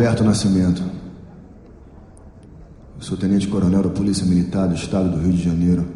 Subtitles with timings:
[0.00, 0.82] Roberto Nascimento.
[2.96, 5.86] Eu sou tenente-coronel da Polícia Militar do Estado do Rio de Janeiro.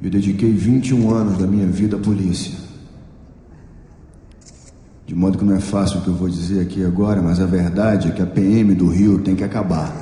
[0.00, 2.56] Eu dediquei 21 anos da minha vida à polícia.
[5.04, 7.46] De modo que não é fácil o que eu vou dizer aqui agora, mas a
[7.46, 9.92] verdade é que a PM do Rio tem que acabar.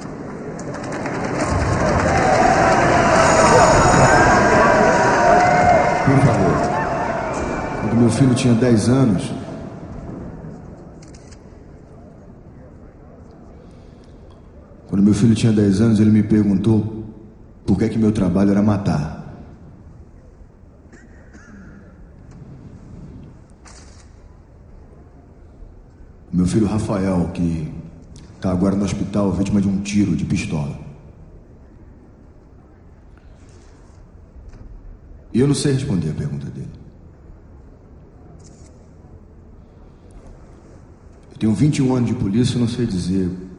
[6.05, 6.61] Por favor.
[7.81, 9.40] Quando meu filho tinha 10 anos,
[14.91, 17.05] Quando meu filho tinha 10 anos, ele me perguntou
[17.65, 19.21] por que, que meu trabalho era matar.
[26.33, 27.73] Meu filho Rafael, que
[28.35, 30.77] está agora no hospital, vítima de um tiro de pistola.
[35.33, 36.73] E eu não sei responder a pergunta dele.
[41.31, 43.50] Eu tenho 21 anos de polícia e não sei dizer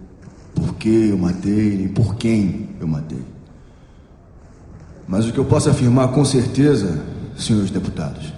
[0.81, 3.23] que eu matei, nem por quem eu matei.
[5.07, 6.99] Mas o que eu posso afirmar com certeza,
[7.37, 8.33] senhores deputados,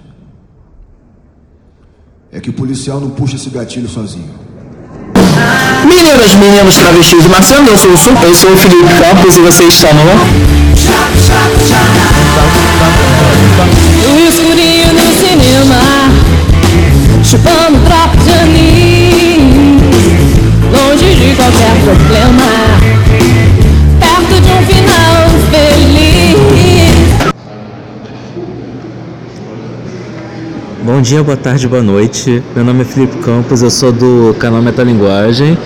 [2.29, 4.29] é que o policial não puxa esse gatilho sozinho.
[5.87, 9.39] Meninas, meninos, travestis e marcianos, eu sou o Sul, eu sou o Felipe Campos e
[9.39, 10.03] você está no...
[14.03, 15.79] No escurinho no cinema
[17.23, 18.72] Chupando tropa de aninho
[20.73, 22.49] Longe de qualquer problema
[23.99, 26.83] Perto de um final feliz
[30.83, 32.43] Bom dia, boa tarde, boa noite.
[32.53, 35.57] Meu nome é Felipe Campos, eu sou do canal Metalinguagem.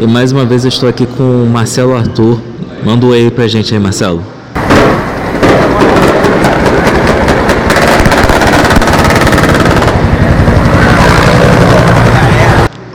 [0.00, 2.40] E mais uma vez eu estou aqui com o Marcelo Arthur.
[2.82, 4.24] Manda um oi pra gente aí, Marcelo.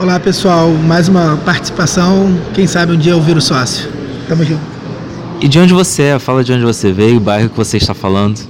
[0.00, 2.36] Olá pessoal, mais uma participação.
[2.52, 3.88] Quem sabe um dia eu viro sócio.
[4.26, 4.60] Tamo junto.
[5.40, 6.18] E de onde você é?
[6.18, 8.40] Fala de onde você veio, o bairro que você está falando.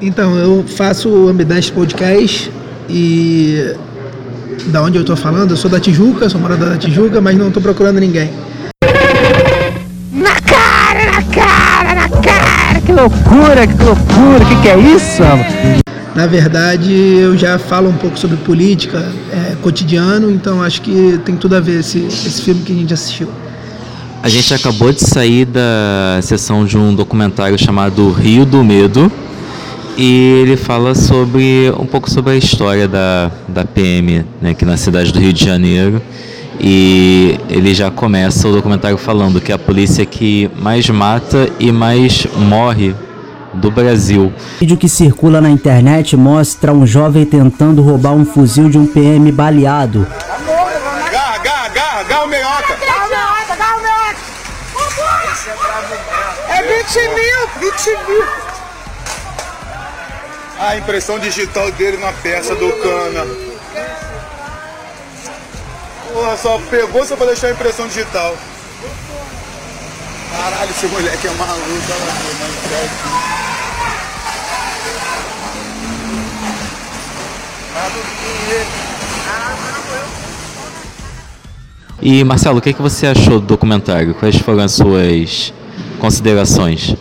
[0.00, 2.50] Então, eu faço o Ambidest Podcast
[2.88, 3.76] e
[4.66, 7.50] da onde eu tô falando, eu sou da Tijuca, sou morador da Tijuca, mas não
[7.50, 8.30] tô procurando ninguém.
[10.12, 12.80] Na cara, na cara, na cara!
[12.80, 15.22] Que loucura, que loucura, que que é isso?
[16.14, 18.98] Na verdade, eu já falo um pouco sobre política
[19.32, 22.92] é, cotidiano, então acho que tem tudo a ver esse, esse filme que a gente
[22.92, 23.28] assistiu.
[24.22, 29.10] A gente acabou de sair da sessão de um documentário chamado Rio do Medo.
[29.96, 34.76] E ele fala sobre um pouco sobre a história da, da PM né, aqui na
[34.76, 36.00] cidade do Rio de Janeiro.
[36.58, 41.72] E ele já começa o documentário falando que é a polícia que mais mata e
[41.72, 42.94] mais morre
[43.54, 44.32] do Brasil.
[44.56, 48.86] O vídeo que circula na internet mostra um jovem tentando roubar um fuzil de um
[48.86, 50.06] PM baleado.
[51.10, 52.76] Garra, garra, garra, garra o meiota.
[52.86, 54.18] Garra o meiota, garra o meiota.
[56.48, 58.41] É 20 mil, 20 mil.
[60.62, 63.26] A impressão digital dele na peça do cana.
[66.12, 68.36] Porra, só pegou só pra deixar a impressão digital.
[70.30, 72.52] Caralho, esse moleque é maluco, olha lá, mano.
[82.00, 84.14] E Marcelo, o que, é que você achou do documentário?
[84.14, 85.52] Quais foram as suas
[85.98, 86.94] considerações?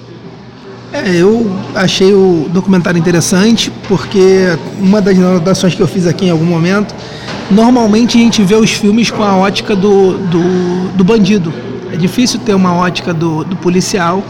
[0.94, 6.30] É, eu achei o documentário interessante porque uma das anotações que eu fiz aqui em
[6.30, 6.94] algum momento,
[7.50, 11.54] normalmente a gente vê os filmes com a ótica do, do, do bandido.
[11.94, 14.22] É difícil ter uma ótica do, do policial,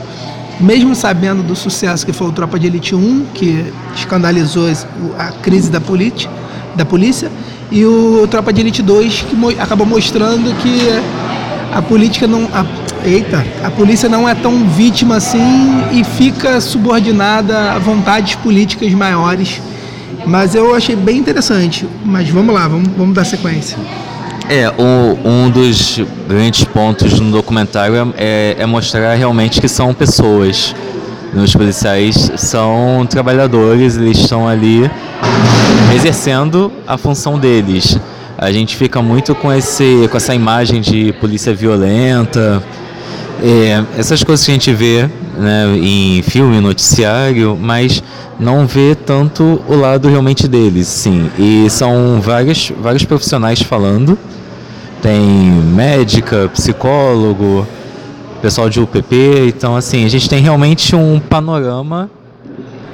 [0.60, 4.72] mesmo sabendo do sucesso que foi o Tropa de Elite 1, que escandalizou
[5.18, 6.30] a crise da, politi,
[6.76, 7.32] da polícia,
[7.72, 10.90] e o Tropa de Elite 2, que mo acabou mostrando que
[11.74, 12.48] a política não.
[12.54, 12.66] A,
[13.06, 19.62] eita, a polícia não é tão vítima assim e fica subordinada a vontades políticas maiores.
[20.26, 21.88] Mas eu achei bem interessante.
[22.06, 23.78] Mas vamos lá, vamos, vamos dar sequência.
[24.50, 30.76] É, o, um dos grandes pontos no documentário é, é mostrar realmente que são pessoas.
[31.34, 34.92] Os policiais são trabalhadores, eles estão ali
[35.96, 37.98] exercendo a função deles.
[38.38, 42.62] A gente fica muito com, esse, com essa imagem de polícia violenta,
[43.44, 48.04] É, essas coisas que a gente vê né, em filme, noticiário, mas
[48.40, 51.30] não vê tanto o lado realmente deles, sim.
[51.40, 54.18] E são vários, vários profissionais falando.
[55.02, 57.68] Tem médica, psicólogo,
[58.42, 59.48] pessoal de UPP.
[59.48, 62.10] Então, assim, a gente tem realmente um panorama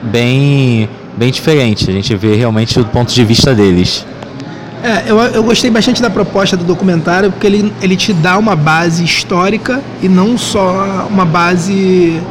[0.02, 1.90] bem, bem diferente.
[1.90, 4.06] A gente vê realmente o ponto de vista deles.
[4.88, 8.56] É, eu, eu gostei bastante da proposta do documentário porque ele, ele te dá uma
[8.56, 12.22] base histórica e não só uma base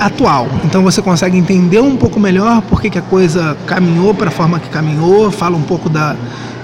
[0.00, 0.48] atual.
[0.64, 4.58] Então você consegue entender um pouco melhor por que, a coisa caminhou para a forma
[4.58, 6.16] que caminhou, fala um pouco da,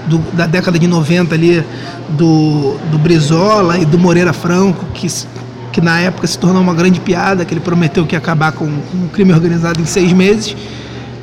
[0.07, 1.63] do, da década de 90 ali,
[2.09, 5.07] do, do Brizola e do Moreira Franco, que,
[5.71, 8.65] que na época se tornou uma grande piada, que ele prometeu que ia acabar com,
[8.65, 10.53] o crime organizado em seis meses.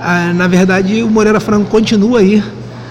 [0.00, 2.42] Ah, na verdade, o Moreira Franco continua aí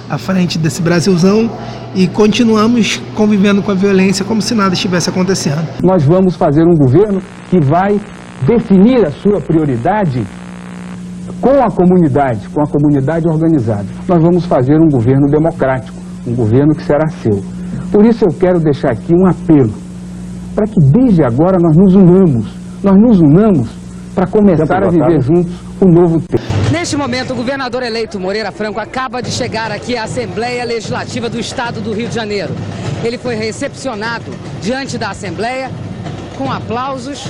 [0.09, 1.49] à frente desse Brasilzão
[1.95, 5.67] e continuamos convivendo com a violência como se nada estivesse acontecendo.
[5.83, 7.99] Nós vamos fazer um governo que vai
[8.45, 10.25] definir a sua prioridade
[11.41, 13.85] com a comunidade, com a comunidade organizada.
[14.07, 17.43] Nós vamos fazer um governo democrático, um governo que será seu.
[17.91, 19.73] Por isso eu quero deixar aqui um apelo,
[20.55, 22.47] para que desde agora nós nos unamos,
[22.83, 23.69] nós nos unamos
[24.15, 26.43] para começar a viver juntos o um novo tempo.
[26.71, 31.39] Neste momento, o governador eleito Moreira Franco acaba de chegar aqui à Assembleia Legislativa do
[31.39, 32.53] Estado do Rio de Janeiro.
[33.03, 34.31] Ele foi recepcionado
[34.61, 35.71] diante da Assembleia
[36.37, 37.25] com aplausos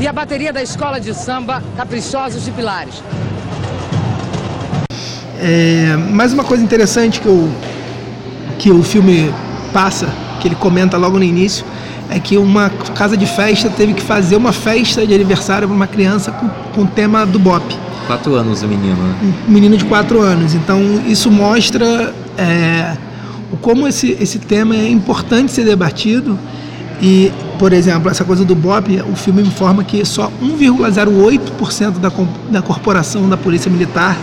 [0.00, 3.02] e a bateria da escola de samba Caprichosos de Pilares.
[5.38, 7.50] É, mais uma coisa interessante que, eu,
[8.58, 9.32] que o filme
[9.72, 10.06] passa,
[10.40, 11.64] que ele comenta logo no início,
[12.10, 15.86] é que uma casa de festa teve que fazer uma festa de aniversário para uma
[15.86, 17.64] criança com, com o tema do Bop.
[18.06, 19.34] Quatro anos o menino, né?
[19.48, 20.54] Um menino de quatro anos.
[20.54, 22.96] Então isso mostra é,
[23.60, 26.38] como esse, esse tema é importante ser debatido
[27.00, 32.12] e, por exemplo, essa coisa do BOP, o filme informa que só 1,08% da,
[32.50, 34.16] da corporação da Polícia Militar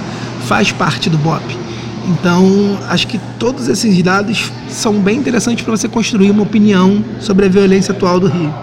[0.45, 1.66] faz parte do BOP.
[2.07, 7.45] Então, acho que todos esses dados são bem interessantes para você construir uma opinião sobre
[7.45, 8.53] a violência atual do Rio.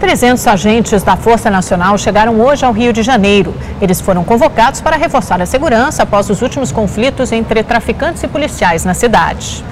[0.00, 3.54] 300 agentes da Força Nacional chegaram hoje ao Rio de Janeiro.
[3.80, 8.84] Eles foram convocados para reforçar a segurança após os últimos conflitos entre traficantes e policiais
[8.84, 9.62] na cidade.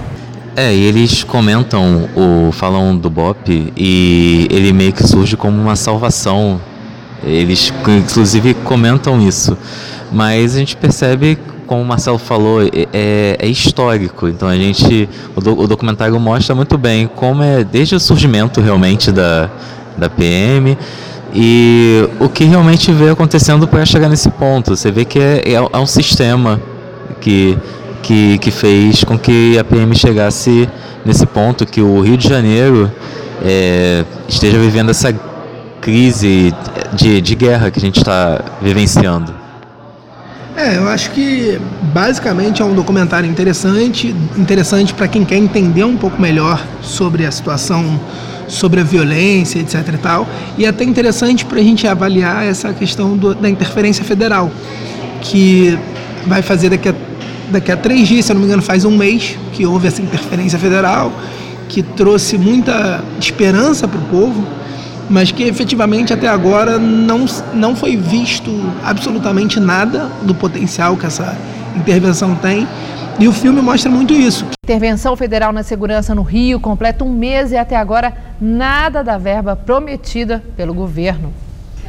[0.55, 5.75] É, e eles comentam, o, falam do BOP e ele meio que surge como uma
[5.75, 6.61] salvação.
[7.25, 9.57] Eles, inclusive, comentam isso.
[10.13, 11.39] Mas a gente percebe
[11.71, 14.27] como o Marcelo falou, é, é histórico.
[14.27, 18.61] Então a gente, o, do, o, documentário mostra muito bem como é desde o surgimento
[18.61, 19.49] realmente da,
[19.97, 20.77] da PM
[21.33, 24.75] e o que realmente veio acontecendo para chegar nesse ponto.
[24.75, 26.61] Você vê que é, é, é um sistema
[27.21, 27.57] que,
[28.03, 30.69] que, que fez com que a PM chegasse
[31.05, 32.91] nesse ponto, que o Rio de Janeiro
[33.45, 35.15] é, esteja vivendo essa
[35.81, 36.53] crise
[36.95, 39.40] de, de guerra que a gente está vivenciando.
[40.61, 45.97] É, eu acho que basicamente é um documentário interessante, interessante para quem quer entender um
[45.97, 47.99] pouco melhor sobre a situação,
[48.47, 50.29] sobre a violência, etc e tal,
[50.59, 54.51] e até interessante para a gente avaliar essa questão do, da interferência federal,
[55.23, 55.79] que
[56.27, 56.95] vai fazer daqui a,
[57.49, 60.03] daqui a três dias, se eu não me engano, faz um mês que houve essa
[60.03, 61.11] interferência federal,
[61.71, 64.47] que trouxe muita esperança para o povo,
[65.11, 68.51] mas que efetivamente até agora não, não foi visto
[68.85, 71.37] absolutamente nada do potencial que essa
[71.77, 72.67] intervenção tem.
[73.19, 74.47] E o filme mostra muito isso.
[74.65, 79.57] Intervenção federal na segurança no Rio completa um mês e até agora nada da verba
[79.57, 81.35] prometida pelo governo.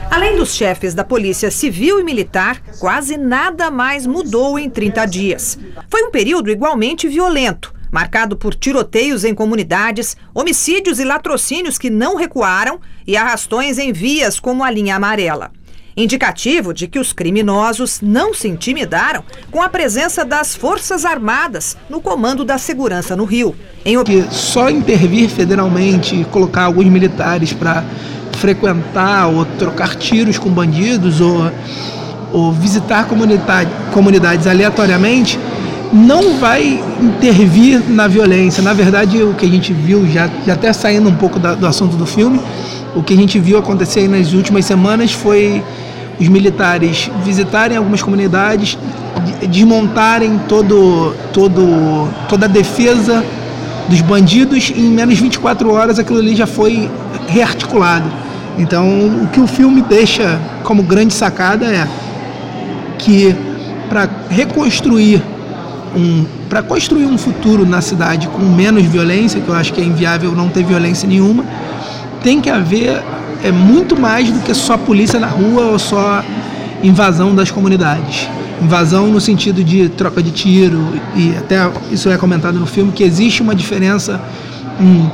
[0.10, 5.60] Além dos chefes da Polícia Civil e Militar, quase nada mais mudou em 30 dias.
[5.90, 12.16] Foi um período igualmente violento marcado por tiroteios em comunidades, homicídios e latrocínios que não
[12.16, 15.52] recuaram e arrastões em vias como a linha amarela.
[15.96, 22.00] Indicativo de que os criminosos não se intimidaram com a presença das Forças Armadas no
[22.00, 23.54] comando da segurança no Rio.
[23.84, 23.98] Em...
[24.32, 27.84] Só intervir federalmente e colocar alguns militares para
[28.38, 31.52] frequentar ou trocar tiros com bandidos ou,
[32.32, 33.06] ou visitar
[33.92, 35.38] comunidades aleatoriamente
[35.94, 38.64] não vai intervir na violência.
[38.64, 41.68] Na verdade, o que a gente viu, já, já até saindo um pouco da, do
[41.68, 42.40] assunto do filme,
[42.96, 45.64] o que a gente viu acontecer nas últimas semanas foi
[46.20, 48.78] os militares visitarem algumas comunidades,
[49.50, 53.24] desmontarem todo, todo, toda a defesa
[53.90, 56.90] dos bandidos e em menos de 24 horas aquilo ali já foi
[57.28, 58.10] rearticulado.
[58.58, 58.88] Então,
[59.24, 61.88] o que o filme deixa como grande sacada é
[62.98, 63.36] que
[63.90, 65.22] para reconstruir
[65.96, 69.84] um, para construir um futuro na cidade com menos violência, que eu acho que é
[69.84, 71.44] inviável não ter violência nenhuma,
[72.24, 73.02] tem que haver
[73.44, 76.24] é muito mais do que só polícia na rua ou só
[76.84, 78.30] invasão das comunidades.
[78.62, 80.80] Invasão no sentido de troca de tiro
[81.16, 81.58] e até
[81.92, 84.22] isso é comentado no filme que existe uma diferença
[84.80, 85.10] em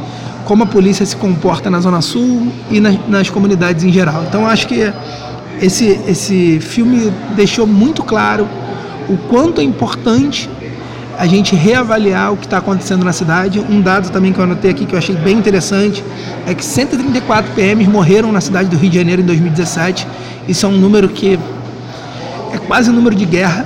[0.48, 4.24] como a polícia se comporta na Zona Sul e nas, nas comunidades em geral.
[4.29, 4.93] Então acho que
[5.62, 8.48] esse, esse filme deixou muito claro
[9.10, 10.50] o quanto é importante
[11.17, 13.59] a gente reavaliar o que está acontecendo na cidade.
[13.59, 16.03] Um dado também que eu anotei aqui que eu achei bem interessante
[16.45, 20.07] é que 134 PMs morreram na cidade do Rio de Janeiro em 2017.
[20.47, 21.39] Isso é um número que
[22.53, 23.65] é quase um número de guerra.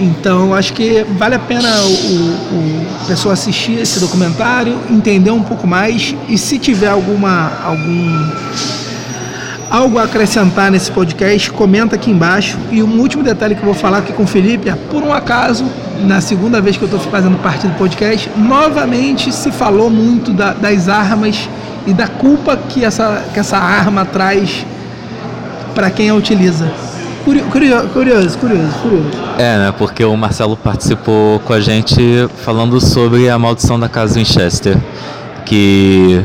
[0.00, 5.42] Então acho que vale a pena o, o, o pessoa assistir esse documentário, entender um
[5.42, 8.30] pouco mais e se tiver alguma algum
[9.72, 12.58] algo a acrescentar nesse podcast, comenta aqui embaixo.
[12.70, 15.10] E um último detalhe que eu vou falar aqui com o Felipe é, por um
[15.10, 15.64] acaso,
[16.02, 20.52] na segunda vez que eu estou fazendo parte do podcast, novamente se falou muito da,
[20.52, 21.48] das armas
[21.86, 24.66] e da culpa que essa, que essa arma traz
[25.74, 26.70] para quem a utiliza.
[27.24, 27.88] Curioso, curioso,
[28.38, 29.10] curioso, curioso.
[29.38, 29.74] É, né?
[29.78, 34.76] Porque o Marcelo participou com a gente falando sobre a maldição da casa Winchester,
[35.46, 36.22] que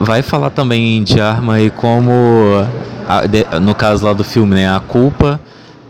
[0.00, 2.10] vai falar também de arma e como,
[3.60, 4.74] no caso lá do filme, né?
[4.74, 5.38] A culpa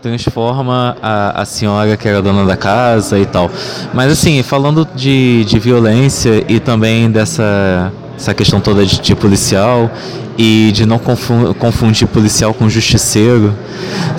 [0.03, 3.49] transforma a, a senhora que era dona da casa e tal.
[3.95, 9.91] Mas assim, falando de, de violência e também dessa essa questão toda de, de policial
[10.37, 13.55] e de não confundir, confundir policial com justiceiro,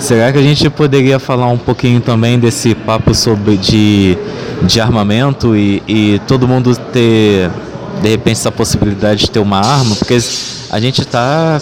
[0.00, 4.18] será que a gente poderia falar um pouquinho também desse papo sobre de,
[4.62, 7.48] de armamento e, e todo mundo ter
[8.02, 9.94] de repente essa possibilidade de ter uma arma?
[9.96, 10.18] Porque
[10.70, 11.58] a gente está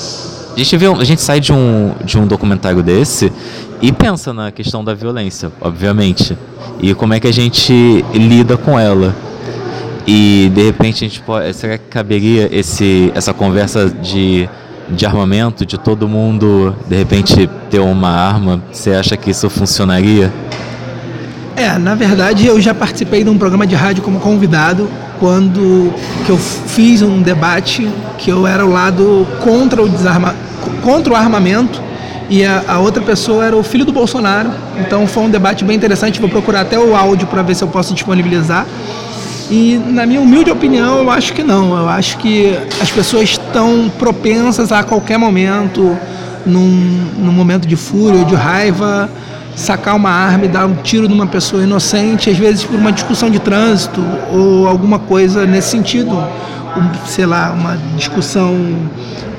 [0.55, 3.33] a gente, vê, a gente sai de um, de um documentário desse
[3.81, 6.37] e pensa na questão da violência, obviamente.
[6.81, 9.15] E como é que a gente lida com ela.
[10.07, 11.55] E de repente a gente pode.
[11.55, 14.49] Será que caberia esse, essa conversa de,
[14.89, 18.63] de armamento, de todo mundo de repente ter uma arma?
[18.73, 20.33] Você acha que isso funcionaria?
[21.61, 24.89] É, na verdade eu já participei de um programa de rádio como convidado
[25.19, 25.93] quando
[26.25, 27.87] que eu fiz um debate
[28.17, 30.35] que eu era o lado contra o desarma,
[30.81, 31.83] contra o armamento
[32.31, 34.51] e a, a, outra pessoa era o filho do Bolsonaro.
[34.79, 36.19] Então foi um debate bem interessante.
[36.19, 38.67] Vou procurar até o áudio para ver se eu posso disponibilizar.
[39.51, 41.77] E na minha humilde opinião, eu acho que não.
[41.77, 45.95] Eu acho que as pessoas estão propensas a qualquer momento,
[46.47, 49.11] num, num momento de fúria ou de raiva,
[49.61, 53.31] sacar uma arma e dar um tiro numa pessoa inocente, às vezes por uma discussão
[53.31, 54.03] de trânsito
[54.33, 56.17] ou alguma coisa nesse sentido.
[56.77, 58.55] Um, sei lá, uma discussão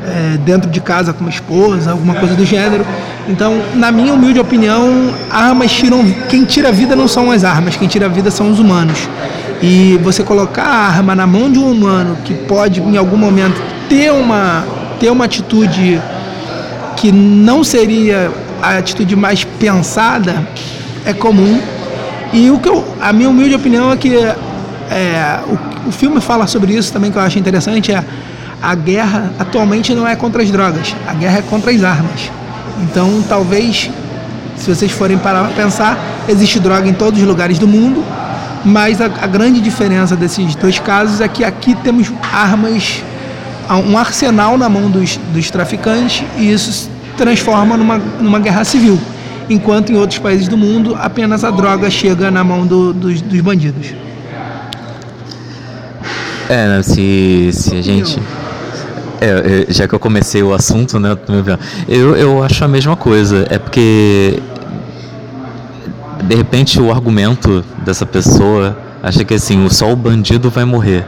[0.05, 2.85] é, dentro de casa com uma esposa, alguma coisa do gênero.
[3.27, 6.03] Então, na minha humilde opinião, armas tiram.
[6.29, 9.07] Quem tira a vida não são as armas, quem tira a vida são os humanos.
[9.61, 13.61] E você colocar a arma na mão de um humano que pode, em algum momento,
[13.87, 14.65] ter uma,
[14.99, 16.01] ter uma atitude
[16.97, 20.47] que não seria a atitude mais pensada,
[21.05, 21.61] é comum.
[22.33, 26.47] E o que eu, a minha humilde opinião é que é, o, o filme fala
[26.47, 28.03] sobre isso também, que eu acho interessante, é
[28.61, 32.31] a guerra atualmente não é contra as drogas, a guerra é contra as armas.
[32.83, 33.89] Então, talvez,
[34.55, 38.03] se vocês forem parar para pensar, existe droga em todos os lugares do mundo,
[38.63, 43.01] mas a, a, grande diferença desses dois casos é que aqui temos armas,
[43.89, 46.89] um arsenal na mão dos, dos traficantes e isso
[47.21, 48.99] transforma numa, numa guerra civil.
[49.47, 53.41] Enquanto em outros países do mundo apenas a droga chega na mão do, dos, dos
[53.41, 53.93] bandidos.
[56.49, 58.19] É, né, se, se a gente.
[59.21, 61.15] É, já que eu comecei o assunto, né?
[61.87, 63.45] Eu, eu acho a mesma coisa.
[63.51, 64.41] É porque
[66.23, 71.05] de repente o argumento dessa pessoa acha que assim, só o bandido vai morrer.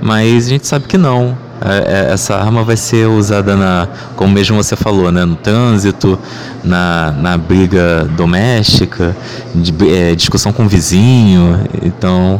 [0.00, 1.36] Mas a gente sabe que não.
[1.64, 6.18] É, é, essa arma vai ser usada na, como mesmo você falou, né, no trânsito,
[6.62, 9.16] na, na briga doméstica,
[9.54, 11.58] de, é, discussão com o vizinho.
[11.82, 12.38] Então,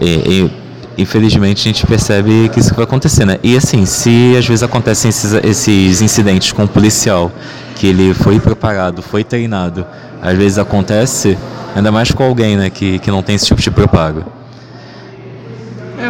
[0.00, 0.48] é,
[0.96, 3.38] infelizmente a gente percebe que isso vai acontecer, né?
[3.42, 7.32] E assim, se às vezes acontecem esses, esses incidentes com o policial,
[7.74, 9.84] que ele foi preparado, foi treinado,
[10.22, 11.36] às vezes acontece,
[11.74, 14.24] ainda mais com alguém, né, que, que não tem esse tipo de preparo.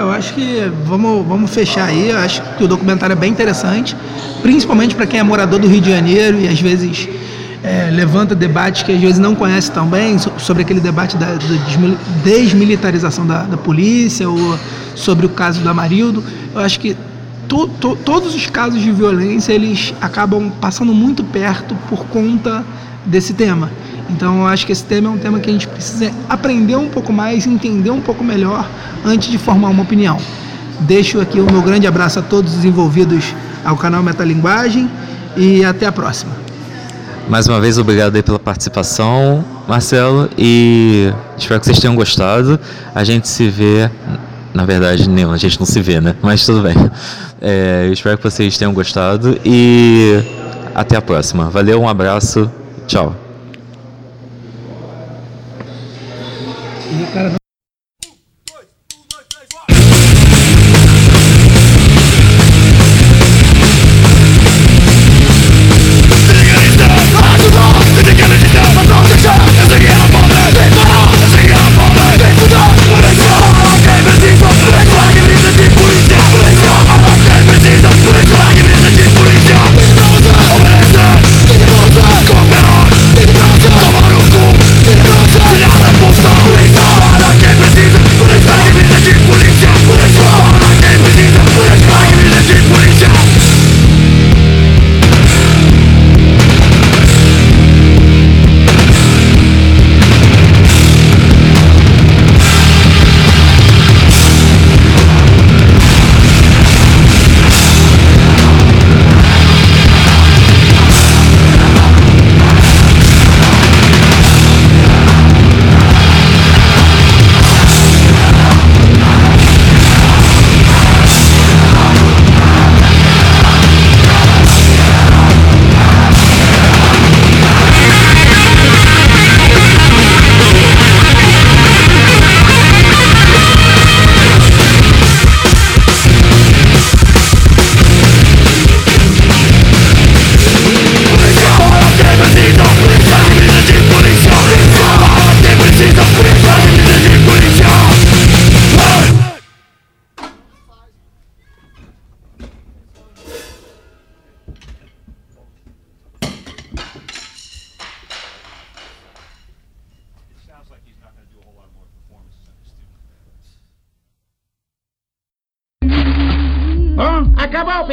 [0.03, 2.11] Eu acho que vamos, vamos fechar aí.
[2.11, 3.97] Eu acho que o documentário é bem interessante,
[4.43, 7.09] principalmente para quem é morador do Rio de Janeiro e às vezes
[7.63, 11.39] é, levanta debates que às vezes não conhece tão bem, sobre aquele debate da, da
[12.25, 14.59] desmilitarização da, da, polícia ou
[14.97, 16.25] sobre o caso do Amarildo.
[16.53, 16.97] Eu acho que
[17.47, 22.65] to, to, todos os casos de violência eles acabam passando muito perto por conta
[23.07, 23.71] desse tema.
[24.11, 26.89] Então eu acho que esse tema é um tema que a gente precisa aprender um
[26.89, 28.69] pouco mais, entender um pouco melhor
[29.05, 30.19] antes de formar uma opinião.
[30.81, 34.91] Deixo aqui o meu grande abraço a todos os envolvidos ao canal Metalinguagem
[35.37, 36.33] e até a próxima.
[37.29, 42.59] Mais uma vez, obrigado pela participação, Marcelo, e espero que vocês tenham gostado.
[42.95, 43.89] A gente se vê.
[44.53, 46.15] Na verdade, não, a gente não se vê, né?
[46.21, 46.75] Mas tudo bem.
[47.41, 50.23] É, espero que vocês tenham gostado e
[50.75, 51.49] até a próxima.
[51.49, 52.51] Valeu, um abraço,
[52.87, 53.17] tchau.
[57.13, 57.42] നമസ്കാരം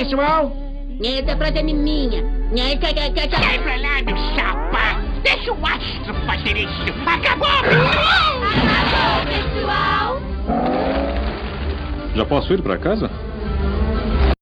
[0.03, 0.55] pessoal?
[1.03, 2.23] Essa frase é minha.
[2.55, 5.01] Sai pra lá, meu chapa!
[5.23, 6.85] Deixa o astro fazer isso!
[7.05, 7.47] Acabou,
[9.27, 10.21] pessoal!
[12.15, 13.11] Já posso ir para casa?